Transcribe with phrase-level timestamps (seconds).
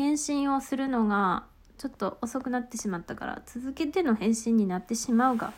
[0.00, 1.44] 返信をするのが
[1.76, 5.52] ちょっと遅くなってしまったから続けての返信になってしまうが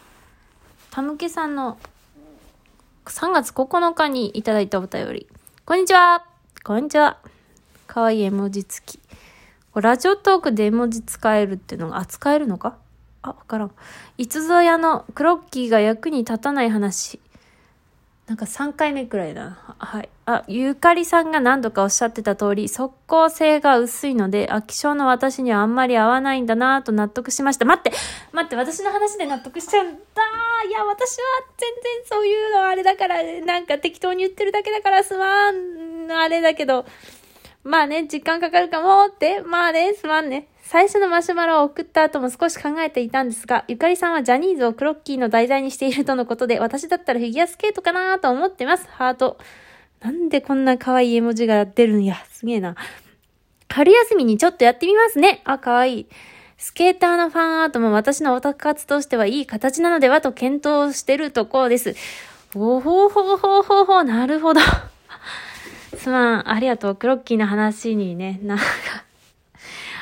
[0.91, 1.79] たむけさんの
[3.05, 5.29] 3月9日にいただいたお便り。
[5.65, 6.27] こんにちは。
[6.65, 7.19] こんにちは。
[7.87, 8.99] かわいい絵文字付き。
[9.77, 12.77] ラジオトークで絵文字使えるっていうのが、あ、使えるのか？
[13.23, 13.71] あ、わからん。
[14.19, 17.21] いつぞやのクロッキーが役に立たない話。
[18.33, 19.59] なんか3回目くらいだ。
[19.77, 20.09] はい。
[20.25, 27.67] あ、ゆかりさんが何度かおっしゃってた通り、即効性が薄いので、飽き性の私にはあんまり合わないんだなと納得しました。
[27.67, 27.93] 待って
[28.33, 29.97] 待って私の話で納得しちゃうんだ
[30.67, 31.25] いや、私は
[31.59, 36.87] 全然そういうのあれだから、なんか適当に言ってるだけだからすまん、あれだけど、
[37.65, 40.49] まあね、時間かかるかもって、まあね、すまんね。
[40.63, 48.89] 最初のマシュマロを送った後も少し考えていたんですが、ゆかりさんはジャニーズをクロッキーの題材にしているとのことで、私だったらフィギュアスケートかなと思ってます。
[48.89, 49.39] ハート。
[50.01, 52.17] なんでこんな可愛い絵文字が出るんや。
[52.31, 52.77] すげえな。
[53.69, 55.43] 春休みにちょっとやってみますね。
[55.45, 56.07] あ、可愛い。
[56.59, 61.97] スケーターのファンアートも私のオタク活としてはいい形なのではと検討してるところです。
[62.55, 64.61] おほほほほほ、なるほど。
[65.97, 66.95] すまん、ありがとう。
[66.95, 68.65] クロッキーの話にね、なんか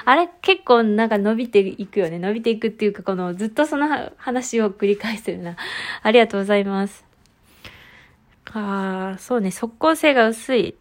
[0.05, 2.19] あれ結構なんか伸びていくよね。
[2.19, 5.56] 伸びていくっていうか、このずっとその話を繰り返してるな。
[6.03, 7.05] ありがとうございます。
[8.53, 10.75] ああ、そうね、即効性が薄い。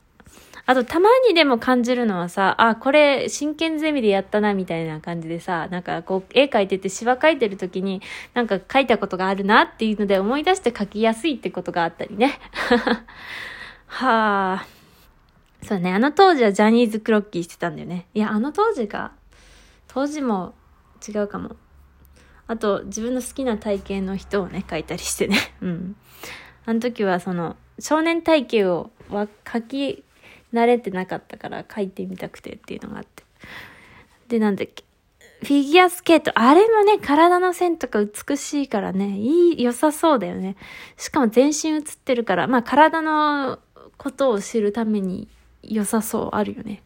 [0.65, 8.01] あと、たまにでも感じるのはさ、あ、これ、真剣ゼミでやったな、みたいな感じでさ、なんかこう、絵描いてて、シワ描いてる時に、
[8.35, 12.39] なんか描いたことがあるなっていうので思い出して描きやすいってことがあったりね。
[13.87, 14.78] はあ。
[15.63, 18.07] そうね、あの当時はジャニーズクロッキーしてたんだよね。
[18.13, 19.11] いや、あの当時か。
[19.87, 20.53] 当時も
[21.07, 21.55] 違うかも。
[22.47, 25.37] あと、自分の好きな体型の人をね、描いたりしてね。
[25.61, 25.95] うん。
[26.65, 30.03] あの時はその、少年体型を描き
[30.53, 33.23] 慣れてなかったから描いてみたくてっていうのがあって。
[34.27, 34.83] で、なんだっけ。
[35.41, 36.31] フィギュアスケート。
[36.35, 40.57] あれもね、体の線とか美しいからね、いい、良さそうだよね。
[40.97, 43.59] しかも全身映ってるから、まあ体の
[43.97, 45.29] ことを知るために
[45.63, 46.81] 良さそう、あるよね。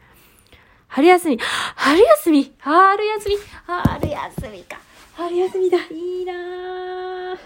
[0.88, 1.39] 春休み、
[1.75, 2.53] 春休み？
[2.59, 3.35] 春休み
[3.66, 4.79] 春休みか。
[5.16, 5.78] 春休みだ。
[5.89, 7.38] いいなぁ。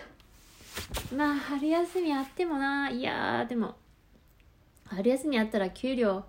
[1.15, 3.75] まあ、春休みあってもな、いやー、でも、
[4.85, 6.23] 春休みあったら給料、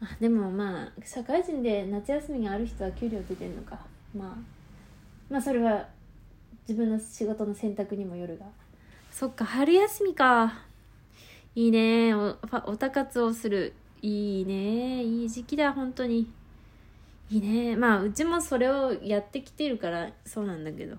[0.00, 3.78] あ、でもまあ、社会人で夏休みがある人は給料出てんのか。
[4.16, 4.36] まあ、
[5.30, 5.88] まあそれは
[6.68, 8.46] 自分の仕事の選択にもよるが。
[9.10, 10.60] そっか、春休みか。
[11.54, 12.36] いいねお、
[12.66, 13.74] おたかつをする。
[14.02, 15.02] いいね。
[15.04, 16.30] いい時期だ本当に。
[17.30, 17.76] いいね。
[17.76, 20.96] まあうちもそれをやってきてるからそうなんだけど。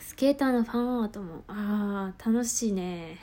[0.00, 3.18] スケーターのファンアートもああ楽しいね。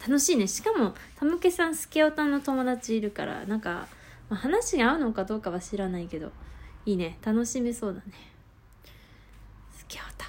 [0.00, 0.46] 楽しいね。
[0.46, 3.88] しかもたむけさんスケオタの友達いるからなんか、
[4.28, 6.32] まあ、話が合うのかどうかは知らないけど
[6.84, 7.18] いいね。
[7.24, 8.12] 楽しめそうだね。
[9.70, 10.26] スケオタ。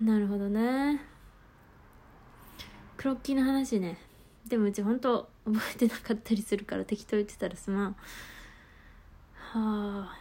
[0.00, 1.00] なるほどね。
[2.96, 3.98] クロッキーの話ね。
[4.52, 7.86] でもうちほんと覚えてなかったりするから適当言ってたらすまん。
[7.88, 7.96] は
[9.54, 10.18] あ。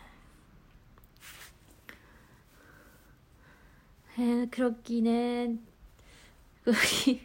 [4.18, 5.58] へえクロッキーね。
[6.64, 7.20] クロッキー。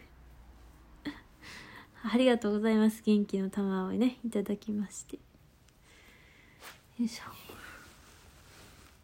[2.13, 3.01] ありがとうございます。
[3.05, 4.19] 元気の玉をね。
[4.25, 5.15] いただきまして。
[5.15, 5.21] よ
[7.05, 7.46] いしょ。